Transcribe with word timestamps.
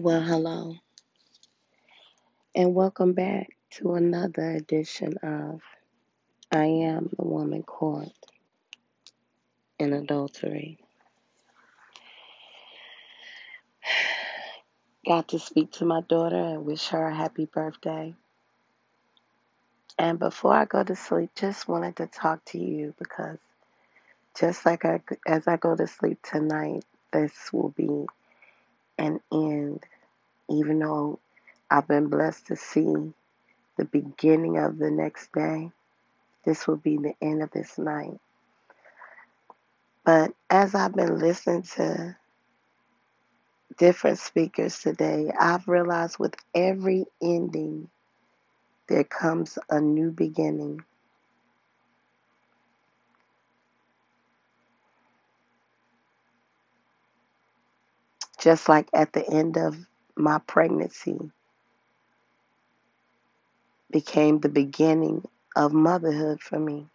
Well, 0.00 0.20
hello, 0.20 0.76
and 2.54 2.72
welcome 2.72 3.14
back 3.14 3.48
to 3.72 3.94
another 3.94 4.48
edition 4.52 5.16
of 5.24 5.60
I 6.52 6.66
Am 6.66 7.10
the 7.18 7.24
Woman 7.24 7.64
Caught 7.64 8.12
in 9.80 9.92
Adultery. 9.92 10.78
Got 15.04 15.26
to 15.30 15.40
speak 15.40 15.72
to 15.72 15.84
my 15.84 16.02
daughter 16.02 16.36
and 16.36 16.64
wish 16.64 16.86
her 16.90 17.08
a 17.08 17.12
happy 17.12 17.46
birthday. 17.46 18.14
And 19.98 20.20
before 20.20 20.54
I 20.54 20.64
go 20.66 20.84
to 20.84 20.94
sleep, 20.94 21.30
just 21.34 21.66
wanted 21.66 21.96
to 21.96 22.06
talk 22.06 22.44
to 22.52 22.58
you 22.60 22.94
because 23.00 23.38
just 24.38 24.64
like 24.64 24.84
I, 24.84 25.00
as 25.26 25.48
I 25.48 25.56
go 25.56 25.74
to 25.74 25.88
sleep 25.88 26.20
tonight, 26.22 26.84
this 27.12 27.32
will 27.52 27.70
be 27.70 28.06
an 28.98 29.20
end, 29.32 29.84
even 30.50 30.78
though 30.80 31.20
I've 31.70 31.88
been 31.88 32.08
blessed 32.08 32.48
to 32.48 32.56
see 32.56 33.12
the 33.76 33.84
beginning 33.84 34.58
of 34.58 34.78
the 34.78 34.90
next 34.90 35.32
day. 35.32 35.70
This 36.44 36.66
will 36.66 36.76
be 36.76 36.96
the 36.98 37.14
end 37.20 37.42
of 37.42 37.50
this 37.50 37.78
night. 37.78 38.20
But 40.04 40.32
as 40.50 40.74
I've 40.74 40.94
been 40.94 41.18
listening 41.18 41.62
to 41.76 42.16
different 43.78 44.18
speakers 44.18 44.80
today, 44.80 45.30
I've 45.38 45.68
realized 45.68 46.18
with 46.18 46.34
every 46.54 47.06
ending, 47.22 47.90
there 48.88 49.04
comes 49.04 49.58
a 49.70 49.80
new 49.80 50.10
beginning. 50.10 50.82
Just 58.38 58.68
like 58.68 58.88
at 58.94 59.12
the 59.12 59.28
end 59.28 59.56
of 59.56 59.76
my 60.16 60.38
pregnancy 60.38 61.30
became 63.90 64.38
the 64.38 64.48
beginning 64.48 65.26
of 65.56 65.72
motherhood 65.72 66.40
for 66.40 66.58
me. 66.58 66.86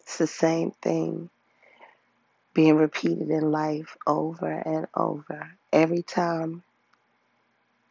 It's 0.00 0.18
the 0.18 0.26
same 0.26 0.72
thing 0.82 1.30
being 2.54 2.76
repeated 2.76 3.30
in 3.30 3.52
life 3.52 3.96
over 4.06 4.50
and 4.50 4.86
over. 4.94 5.52
Every 5.72 6.02
time 6.02 6.62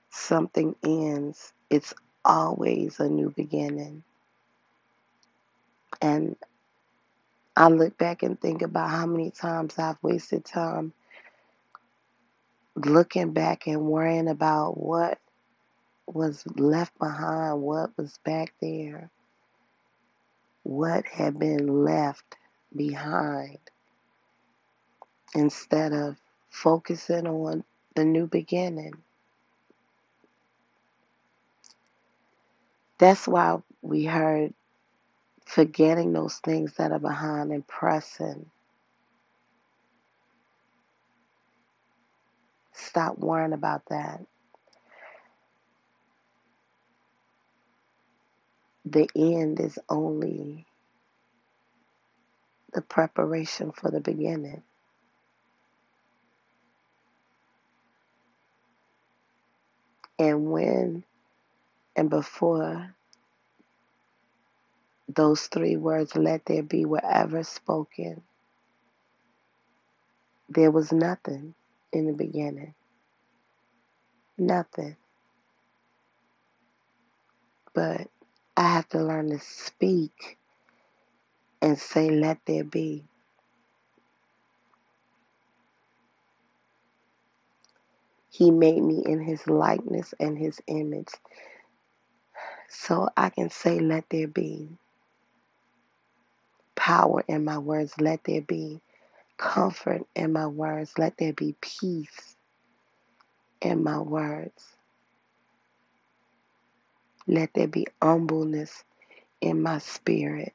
something 0.10 0.76
ends, 0.84 1.54
it's 1.70 1.94
always 2.26 3.00
a 3.00 3.08
new 3.08 3.32
beginning. 3.36 4.04
And 6.02 6.36
I 7.58 7.70
look 7.70 7.98
back 8.00 8.24
and 8.24 8.42
think 8.42 8.64
about 8.64 8.92
how 8.92 9.08
many 9.08 9.32
times 9.32 9.80
I've 9.80 9.98
wasted 10.04 10.46
time 10.46 10.94
looking 12.76 13.34
back 13.34 13.68
and 13.68 13.84
worrying 13.88 14.30
about 14.30 14.80
what 14.80 15.20
was 16.08 16.44
left 16.58 16.98
behind, 17.00 17.62
what 17.62 17.92
was 17.98 18.20
back 18.26 18.54
there 18.62 19.10
what 20.64 21.08
had 21.08 21.40
been 21.40 21.86
left 21.86 22.38
behind 22.76 23.60
instead 25.36 25.94
of 25.94 26.18
focusing 26.50 27.28
on 27.28 27.64
the 27.96 28.06
new 28.06 28.28
beginning. 28.28 28.94
That's 33.00 33.28
why 33.28 33.60
we 33.82 34.06
heard 34.06 34.54
forgetting 35.48 36.14
those 36.14 36.36
things 36.38 36.74
that 36.76 36.92
are 36.92 37.00
behind 37.00 37.52
and 37.52 37.68
pressing. 37.68 38.52
Stop 42.74 43.18
worrying 43.20 43.54
about 43.54 43.84
that. 43.90 44.22
the 48.92 49.10
end 49.16 49.60
is 49.60 49.78
only 49.90 50.66
the 52.74 52.82
preparation 52.82 53.72
for 53.72 53.92
the 53.92 54.00
beginning. 54.00 54.64
And 60.20 60.52
when 60.52 61.04
and 61.96 62.10
before 62.10 62.96
those 65.08 65.48
three 65.48 65.78
words, 65.78 66.16
let 66.16 66.46
there 66.46 66.64
be, 66.64 66.86
were 66.86 67.06
ever 67.06 67.44
spoken, 67.44 68.24
there 70.50 70.72
was 70.72 70.92
nothing 70.92 71.54
in 71.94 72.08
the 72.08 72.14
beginning. 72.14 72.74
Nothing. 74.38 74.96
But 77.74 78.10
I 78.58 78.74
have 78.74 78.90
to 78.90 79.04
learn 79.04 79.30
to 79.32 79.40
speak 79.40 80.38
and 81.62 81.78
say, 81.80 82.10
let 82.10 82.40
there 82.46 82.64
be. 82.64 83.06
He 88.32 88.52
made 88.52 88.84
me 88.84 89.04
in 89.06 89.22
his 89.22 89.48
likeness 89.48 90.14
and 90.20 90.38
his 90.38 90.62
image. 90.68 91.10
So 92.70 93.10
I 93.18 93.30
can 93.30 93.50
say, 93.50 93.80
let 93.80 94.06
there 94.10 94.28
be. 94.28 94.70
Power 96.88 97.24
in 97.28 97.46
my 97.46 97.58
words, 97.60 97.94
let 98.00 98.24
there 98.26 98.42
be. 98.42 98.82
Comfort 99.38 100.04
in 100.16 100.34
my 100.34 100.48
words, 100.48 100.94
let 100.98 101.18
there 101.18 101.34
be 101.34 101.56
peace 101.62 102.38
in 103.62 103.84
my 103.84 104.00
words. 104.00 104.64
Let 107.28 107.54
there 107.56 107.68
be 107.68 107.88
humbleness 108.02 108.84
in 109.42 109.62
my 109.64 109.80
spirit. 109.80 110.54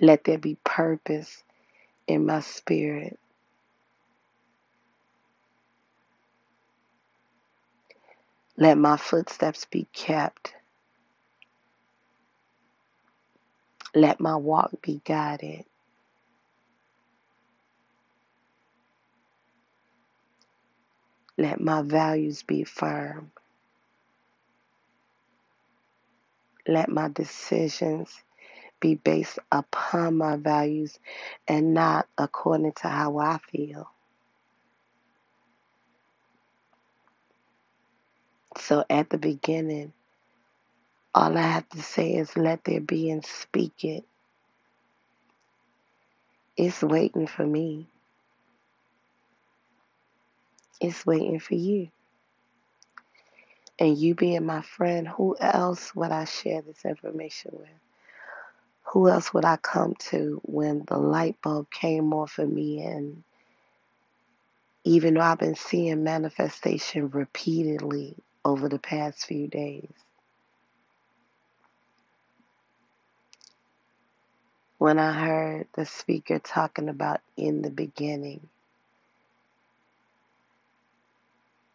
Let 0.00 0.24
there 0.24 0.38
be 0.38 0.58
purpose 0.64 1.44
in 2.08 2.26
my 2.26 2.40
spirit. 2.40 3.18
Let 8.58 8.78
my 8.78 8.96
footsteps 8.98 9.66
be 9.66 9.88
kept. 9.92 10.53
Let 13.94 14.20
my 14.20 14.36
walk 14.36 14.82
be 14.82 15.00
guided. 15.04 15.64
Let 21.38 21.60
my 21.60 21.82
values 21.82 22.42
be 22.42 22.64
firm. 22.64 23.32
Let 26.66 26.88
my 26.88 27.08
decisions 27.08 28.22
be 28.80 28.94
based 28.96 29.38
upon 29.52 30.16
my 30.16 30.36
values 30.36 30.98
and 31.48 31.74
not 31.74 32.06
according 32.18 32.72
to 32.72 32.88
how 32.88 33.18
I 33.18 33.38
feel. 33.50 33.90
So 38.58 38.84
at 38.90 39.10
the 39.10 39.18
beginning, 39.18 39.92
all 41.14 41.36
I 41.38 41.42
have 41.42 41.68
to 41.70 41.82
say 41.82 42.14
is 42.14 42.36
let 42.36 42.64
there 42.64 42.80
be 42.80 43.10
and 43.10 43.24
speak 43.24 43.84
it. 43.84 44.04
It's 46.56 46.82
waiting 46.82 47.26
for 47.26 47.46
me. 47.46 47.88
It's 50.80 51.06
waiting 51.06 51.38
for 51.40 51.54
you. 51.54 51.88
And 53.78 53.96
you 53.96 54.14
being 54.14 54.46
my 54.46 54.62
friend, 54.62 55.08
who 55.08 55.36
else 55.40 55.94
would 55.94 56.10
I 56.12 56.24
share 56.24 56.62
this 56.62 56.84
information 56.84 57.52
with? 57.54 57.68
Who 58.84 59.08
else 59.08 59.34
would 59.34 59.44
I 59.44 59.56
come 59.56 59.94
to 60.10 60.40
when 60.44 60.84
the 60.86 60.98
light 60.98 61.40
bulb 61.42 61.70
came 61.70 62.12
on 62.12 62.28
for 62.28 62.46
me? 62.46 62.82
And 62.82 63.24
even 64.84 65.14
though 65.14 65.20
I've 65.20 65.38
been 65.38 65.56
seeing 65.56 66.04
manifestation 66.04 67.10
repeatedly 67.10 68.16
over 68.44 68.68
the 68.68 68.78
past 68.78 69.26
few 69.26 69.48
days, 69.48 69.90
when 74.84 74.98
I 74.98 75.12
heard 75.14 75.66
the 75.76 75.86
speaker 75.86 76.38
talking 76.38 76.90
about 76.90 77.22
in 77.38 77.62
the 77.62 77.70
beginning, 77.70 78.50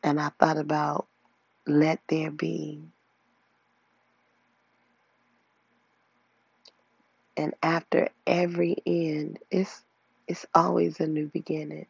and 0.03 0.21
I 0.21 0.29
thought 0.39 0.59
about 0.59 1.07
let 1.65 2.01
there 2.07 2.29
be. 2.29 2.83
And 7.35 7.55
after 7.63 8.09
every 8.27 8.77
end, 8.85 9.39
it's 9.49 9.81
it's 10.27 10.45
always 10.53 10.99
a 10.99 11.07
new 11.07 11.25
beginning. 11.25 11.87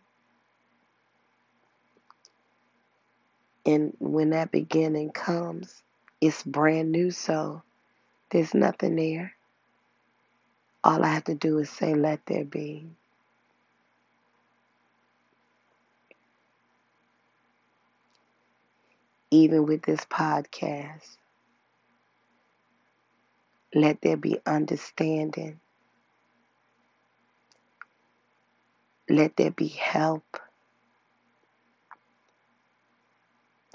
And 3.65 3.93
when 3.99 4.29
that 4.29 4.51
beginning 4.53 5.11
comes, 5.11 5.83
it's 6.21 6.43
brand 6.43 6.93
new, 6.93 7.11
so 7.11 7.61
there's 8.31 8.53
nothing 8.53 8.95
there. 8.95 9.33
All 10.83 11.03
I 11.03 11.09
have 11.09 11.25
to 11.25 11.35
do 11.35 11.57
is 11.59 11.69
say, 11.69 11.93
let 11.93 12.25
there 12.25 12.45
be. 12.45 12.87
Even 19.31 19.65
with 19.65 19.83
this 19.83 20.05
podcast, 20.05 21.17
let 23.75 24.01
there 24.01 24.17
be 24.17 24.39
understanding. 24.45 25.59
Let 29.09 29.35
there 29.35 29.51
be 29.51 29.67
help. 29.67 30.37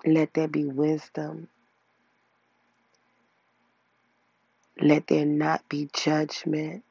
Let 0.06 0.34
there 0.34 0.48
be 0.48 0.64
wisdom. 0.64 1.48
Let 4.80 5.06
there 5.06 5.26
not 5.26 5.68
be 5.68 5.88
judgment. 5.92 6.82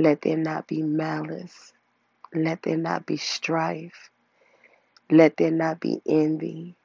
Let 0.00 0.22
there 0.22 0.38
not 0.38 0.66
be 0.66 0.82
malice. 0.82 1.74
Let 2.34 2.62
there 2.62 2.78
not 2.78 3.06
be 3.06 3.18
strife. 3.18 4.10
Let 5.10 5.36
there 5.36 5.50
not 5.50 5.78
be 5.78 6.00
envy. 6.06 6.76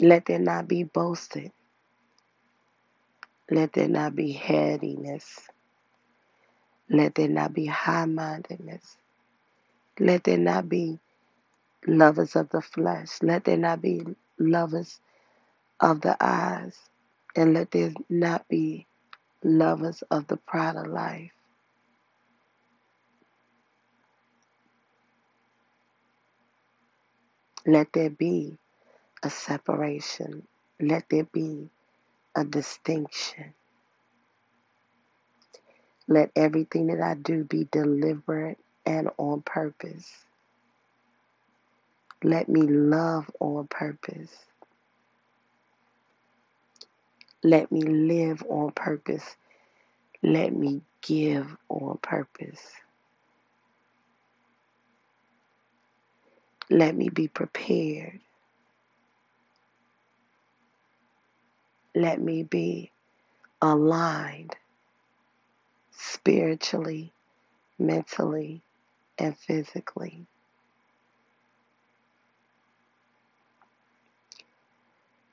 Let 0.00 0.26
there 0.26 0.40
not 0.40 0.66
be 0.66 0.82
boasting. 0.82 1.52
Let 3.50 3.74
there 3.74 3.88
not 3.88 4.16
be 4.16 4.32
headiness. 4.32 5.48
Let 6.90 7.14
there 7.14 7.28
not 7.28 7.54
be 7.54 7.66
high 7.66 8.06
mindedness. 8.06 8.96
Let 10.00 10.24
there 10.24 10.38
not 10.38 10.68
be 10.68 10.98
lovers 11.86 12.36
of 12.36 12.50
the 12.50 12.62
flesh. 12.62 13.22
Let 13.22 13.44
there 13.44 13.56
not 13.56 13.82
be 13.82 14.02
lovers 14.38 15.00
of 15.80 16.00
the 16.00 16.16
eyes. 16.20 16.76
And 17.36 17.54
let 17.54 17.70
there 17.70 17.92
not 18.08 18.48
be 18.48 18.86
lovers 19.44 20.02
of 20.10 20.26
the 20.28 20.36
pride 20.36 20.76
of 20.76 20.86
life. 20.88 21.32
Let 27.66 27.92
there 27.92 28.10
be 28.10 28.58
a 29.22 29.30
separation. 29.30 30.46
Let 30.80 31.04
there 31.10 31.24
be 31.32 31.70
a 32.36 32.44
distinction. 32.44 33.54
Let 36.08 36.30
everything 36.36 36.88
that 36.88 37.00
I 37.02 37.14
do 37.14 37.44
be 37.44 37.68
deliberate 37.70 38.58
and 38.86 39.10
on 39.18 39.42
purpose. 39.42 40.10
Let 42.24 42.48
me 42.48 42.62
love 42.62 43.30
on 43.40 43.68
purpose. 43.68 44.34
Let 47.42 47.72
me 47.72 47.82
live 47.82 48.42
on 48.48 48.72
purpose. 48.72 49.36
Let 50.22 50.54
me 50.54 50.82
give 51.02 51.56
on 51.68 51.98
purpose. 52.02 52.72
Let 56.70 56.94
me 56.96 57.08
be 57.08 57.28
prepared. 57.28 58.20
Let 61.94 62.20
me 62.20 62.42
be 62.44 62.92
aligned 63.62 64.54
spiritually, 65.92 67.12
mentally, 67.78 68.62
and 69.18 69.36
physically. 69.36 70.26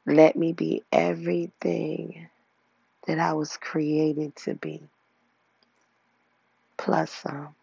Let 0.08 0.38
me 0.38 0.54
be 0.54 0.84
everything 0.92 2.30
that 3.08 3.20
I 3.20 3.34
was 3.34 3.58
created 3.58 4.36
to 4.38 4.56
be, 4.56 4.84
plus 6.78 7.12
some. 7.12 7.56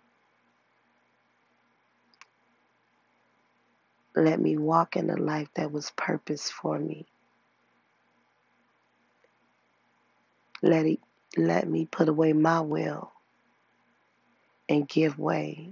Let 4.14 4.40
me 4.40 4.58
walk 4.58 4.96
in 4.96 5.06
the 5.08 5.16
life 5.16 5.48
that 5.56 5.72
was 5.72 5.90
purpose 5.96 6.50
for 6.50 6.78
me. 6.78 7.06
Let 10.62 10.86
it, 10.86 11.00
let 11.36 11.68
me 11.68 11.86
put 11.86 12.08
away 12.08 12.34
my 12.34 12.60
will 12.60 13.12
and 14.68 14.88
give 14.88 15.18
way 15.18 15.70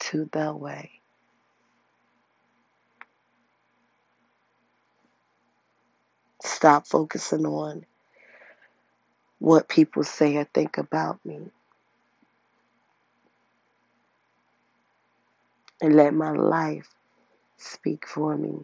to 0.00 0.28
the 0.32 0.54
way. 0.54 1.00
Stop 6.44 6.86
focusing 6.86 7.46
on 7.46 7.86
what 9.40 9.68
people 9.68 10.04
say 10.04 10.36
or 10.36 10.44
think 10.44 10.78
about 10.78 11.24
me. 11.24 11.40
And 15.82 15.96
let 15.96 16.14
my 16.14 16.32
life 16.32 16.88
speak 17.58 18.06
for 18.06 18.36
me. 18.36 18.58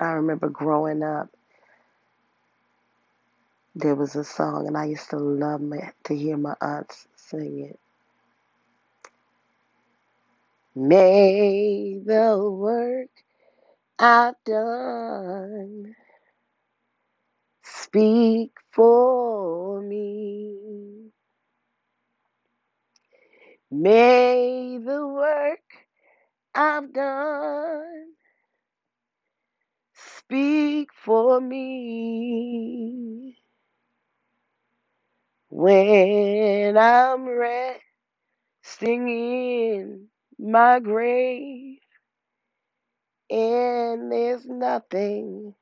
I 0.00 0.12
remember 0.12 0.48
growing 0.48 1.02
up, 1.02 1.30
there 3.74 3.94
was 3.94 4.16
a 4.16 4.24
song, 4.24 4.66
and 4.66 4.76
I 4.76 4.86
used 4.86 5.10
to 5.10 5.18
love 5.18 5.60
my, 5.60 5.92
to 6.04 6.16
hear 6.16 6.36
my 6.36 6.56
aunts 6.60 7.06
sing 7.16 7.60
it. 7.70 7.87
May 10.78 12.00
the 12.06 12.50
work 12.50 13.10
I've 13.98 14.36
done 14.46 15.96
speak 17.64 18.52
for 18.72 19.82
me. 19.82 21.10
May 23.70 24.78
the 24.84 25.06
work 25.08 25.60
I've 26.54 26.92
done 26.92 28.14
speak 29.94 30.90
for 30.94 31.40
me. 31.40 33.38
When 35.50 36.78
I'm 36.78 37.28
resting 37.28 37.68
in 39.08 40.08
my 40.38 40.80
grave 40.80 41.78
and 43.30 44.12
there's 44.12 44.46
nothing 44.46 45.54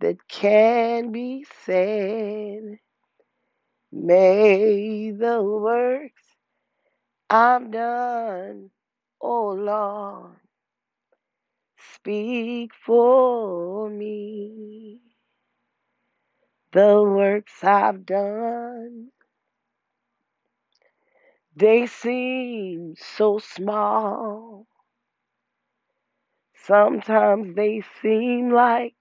that 0.00 0.16
can 0.28 1.12
be 1.12 1.46
said, 1.66 2.78
may 3.92 5.12
the 5.12 5.42
works 5.42 6.22
I've 7.30 7.70
done, 7.72 8.70
oh 9.20 9.48
Lord, 9.50 10.36
speak 11.96 12.72
for 12.86 13.90
me. 13.90 15.00
The 16.72 17.02
works 17.02 17.64
I've 17.64 18.06
done, 18.06 19.08
they 21.56 21.86
seem 21.86 22.94
so 22.96 23.38
small. 23.38 24.66
Sometimes 26.54 27.56
they 27.56 27.82
seem 28.02 28.50
like, 28.52 28.96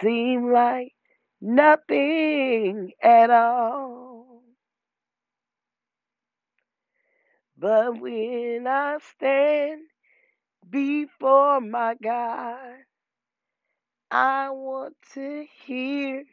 seem 0.00 0.52
like 0.52 0.92
nothing 1.40 2.92
at 3.02 3.30
all. 3.30 4.42
But 7.56 8.00
when 8.00 8.66
I 8.66 8.98
stand 9.16 9.82
before 10.70 11.60
my 11.60 11.96
God, 12.02 12.78
I 14.10 14.50
want 14.50 14.96
to 15.14 15.46
hear 15.64 16.24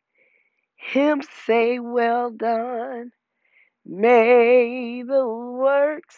him 0.78 1.22
say, 1.46 1.80
Well 1.80 2.32
done. 2.32 3.12
May 3.89 5.01
the 5.01 5.25
works, 5.25 6.17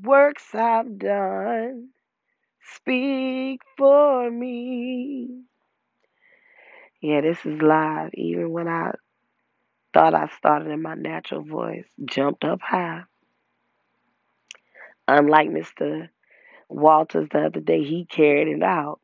works 0.00 0.54
I've 0.54 0.96
done, 0.96 1.88
speak 2.76 3.62
for 3.76 4.30
me. 4.30 5.42
Yeah, 7.00 7.22
this 7.22 7.44
is 7.44 7.60
live. 7.60 8.10
Even 8.14 8.52
when 8.52 8.68
I 8.68 8.92
thought 9.92 10.14
I 10.14 10.28
started 10.38 10.70
in 10.70 10.80
my 10.80 10.94
natural 10.94 11.42
voice, 11.42 11.88
jumped 12.04 12.44
up 12.44 12.60
high. 12.62 13.02
Unlike 15.08 15.48
Mr. 15.48 16.10
Walters 16.68 17.28
the 17.32 17.46
other 17.46 17.60
day, 17.60 17.82
he 17.82 18.04
carried 18.04 18.46
it 18.46 18.62
out. 18.62 19.00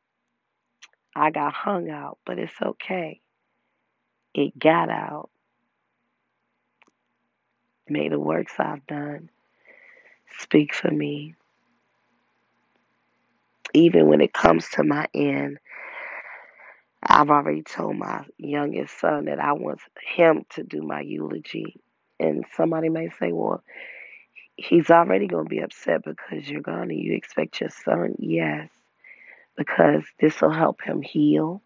I 1.16 1.33
got 1.33 1.54
hung 1.54 1.90
out, 1.90 2.18
but 2.25 2.38
it's 2.38 2.54
okay. 2.62 3.21
It 4.33 4.56
got 4.56 4.90
out. 4.90 5.30
May 7.88 8.09
the 8.09 8.19
works 8.19 8.55
I've 8.59 8.87
done 8.87 9.31
speak 10.38 10.75
for 10.75 10.90
me. 10.90 11.35
even 13.76 14.07
when 14.07 14.23
it 14.23 14.33
comes 14.33 14.69
to 14.71 14.83
my 14.83 15.07
end, 15.14 15.59
I've 17.02 17.28
already 17.28 17.62
told 17.62 17.97
my 17.97 18.25
youngest 18.38 18.99
son 18.99 19.26
that 19.26 19.38
I 19.38 19.52
want 19.52 19.81
him 20.02 20.47
to 20.50 20.62
do 20.62 20.81
my 20.81 21.02
eulogy. 21.02 21.78
And 22.19 22.47
somebody 22.57 22.88
may 22.88 23.11
say, 23.11 23.33
well, 23.33 23.62
he's 24.57 24.88
already 24.88 25.26
going 25.26 25.45
to 25.45 25.50
be 25.50 25.61
upset 25.61 26.02
because 26.05 26.49
you're 26.49 26.62
gone 26.62 26.90
and 26.90 26.99
you 26.99 27.14
expect 27.14 27.61
your 27.61 27.69
son. 27.69 28.16
Yes, 28.19 28.71
because 29.57 30.05
this 30.19 30.40
will 30.40 30.50
help 30.52 30.81
him 30.81 31.02
heal. 31.02 31.61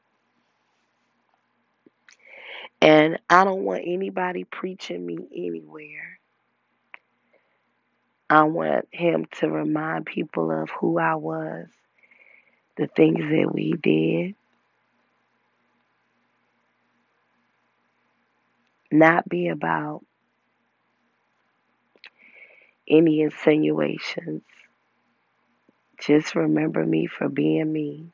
And 2.82 3.18
I 3.28 3.44
don't 3.44 3.64
want 3.64 3.82
anybody 3.87 4.44
preaching 4.44 5.04
me 5.04 5.18
anywhere. 5.34 6.18
I 8.30 8.44
want 8.44 8.87
him 8.92 9.26
to 9.38 9.50
remind 9.50 10.06
people 10.06 10.50
of 10.50 10.70
who 10.70 10.99
I 10.99 11.16
was, 11.16 11.66
the 12.76 12.87
things 12.87 13.18
that 13.18 13.50
we 13.52 13.72
did, 13.72 14.34
not 18.90 19.28
be 19.28 19.49
about 19.49 20.04
any 22.88 23.20
insinuations. 23.20 24.42
Just 26.00 26.34
remember 26.34 26.84
me 26.87 27.06
for 27.06 27.28
being 27.28 27.72
me. 27.72 28.10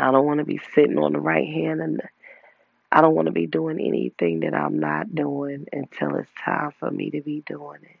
I 0.00 0.10
don't 0.12 0.24
want 0.24 0.38
to 0.38 0.44
be 0.44 0.60
sitting 0.74 0.98
on 0.98 1.12
the 1.12 1.20
right 1.20 1.46
hand 1.46 1.80
and 1.82 2.00
I 2.90 3.02
don't 3.02 3.14
want 3.14 3.26
to 3.26 3.32
be 3.32 3.46
doing 3.46 3.78
anything 3.78 4.40
that 4.40 4.54
I'm 4.54 4.80
not 4.80 5.14
doing 5.14 5.66
until 5.72 6.16
it's 6.16 6.30
time 6.42 6.72
for 6.80 6.90
me 6.90 7.10
to 7.10 7.20
be 7.20 7.42
doing 7.46 7.80
it. 7.82 8.00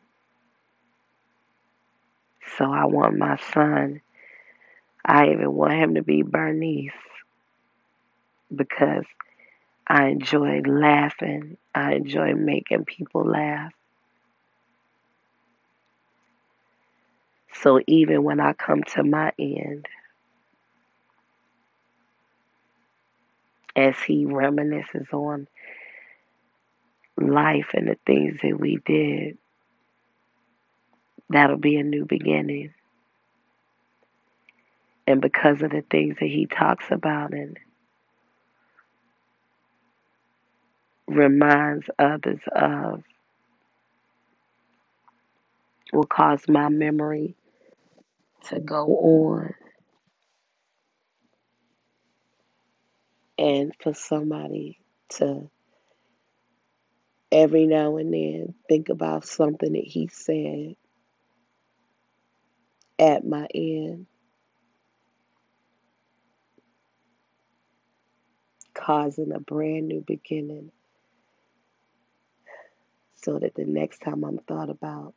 So 2.56 2.64
I 2.64 2.86
want 2.86 3.18
my 3.18 3.38
son, 3.52 4.00
I 5.04 5.28
even 5.28 5.52
want 5.52 5.74
him 5.74 5.94
to 5.96 6.02
be 6.02 6.22
Bernice 6.22 6.90
because 8.54 9.04
I 9.86 10.06
enjoy 10.08 10.62
laughing. 10.64 11.58
I 11.74 11.94
enjoy 11.94 12.34
making 12.34 12.86
people 12.86 13.24
laugh. 13.24 13.72
So 17.62 17.80
even 17.86 18.22
when 18.24 18.40
I 18.40 18.54
come 18.54 18.82
to 18.94 19.04
my 19.04 19.32
end, 19.38 19.86
as 23.76 23.94
he 24.06 24.24
reminisces 24.24 25.12
on 25.12 25.46
life 27.20 27.70
and 27.74 27.88
the 27.88 27.96
things 28.06 28.38
that 28.42 28.58
we 28.58 28.80
did, 28.84 29.38
that'll 31.28 31.56
be 31.56 31.76
a 31.76 31.82
new 31.82 32.04
beginning. 32.04 32.72
And 35.06 35.20
because 35.20 35.62
of 35.62 35.70
the 35.70 35.82
things 35.90 36.16
that 36.20 36.28
he 36.28 36.46
talks 36.46 36.86
about 36.90 37.32
and 37.32 37.58
reminds 41.06 41.86
others 41.98 42.40
of, 42.54 43.02
will 45.92 46.04
cause 46.04 46.42
my 46.48 46.68
memory 46.68 47.34
to 48.48 48.60
go 48.60 48.86
on 48.86 49.54
and 53.40 53.72
for 53.82 53.94
somebody 53.94 54.78
to 55.08 55.50
every 57.32 57.66
now 57.66 57.96
and 57.96 58.12
then 58.12 58.54
think 58.68 58.90
about 58.90 59.24
something 59.24 59.72
that 59.72 59.84
he 59.84 60.08
said 60.12 60.76
at 62.98 63.24
my 63.24 63.46
end, 63.54 64.06
causing 68.74 69.32
a 69.32 69.40
brand 69.40 69.88
new 69.88 70.04
beginning 70.06 70.70
so 73.14 73.38
that 73.38 73.54
the 73.54 73.64
next 73.64 74.00
time 74.00 74.22
I'm 74.22 74.36
thought 74.36 74.68
about, 74.68 75.14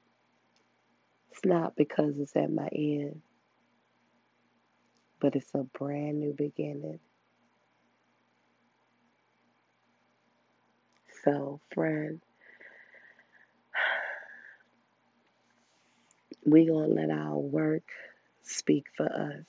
it's 1.32 1.44
not 1.44 1.76
because 1.76 2.20
it's 2.20 2.38
at 2.38 2.50
my 2.50 2.70
end, 2.72 3.22
but 5.20 5.36
it's 5.36 5.54
a 5.54 5.64
brand 5.64 6.22
new 6.22 6.34
beginning. 6.34 7.00
So, 11.24 11.60
friend, 11.74 12.22
we 16.46 16.66
to 16.66 17.02
let 17.02 17.10
our 17.10 17.38
work 17.38 17.84
speak 18.44 18.86
for 18.98 19.06
us. 19.06 19.46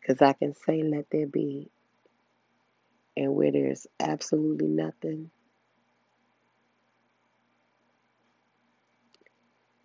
Because 0.00 0.22
I 0.22 0.32
can 0.34 0.54
say, 0.54 0.82
let 0.82 1.06
there 1.10 1.26
be. 1.26 1.70
And 3.16 3.34
where 3.34 3.52
there's 3.52 3.86
absolutely 4.00 4.66
nothing, 4.66 5.30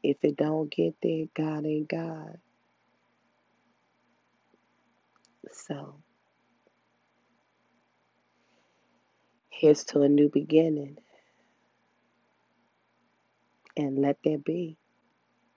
if 0.02 0.18
it 0.24 0.36
don't 0.36 0.72
get 0.72 0.96
there, 1.04 1.26
God 1.36 1.66
ain't 1.66 1.90
God. 1.90 2.38
So, 5.52 5.96
here's 9.60 9.84
to 9.86 10.02
a 10.04 10.10
new 10.10 10.30
beginning. 10.30 10.98
And 13.78 14.00
let 14.02 14.18
there 14.24 14.40
be. 14.40 14.78